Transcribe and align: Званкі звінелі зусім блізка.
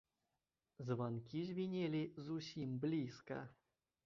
Званкі 0.87 1.43
звінелі 1.49 2.01
зусім 2.29 2.77
блізка. 2.83 3.45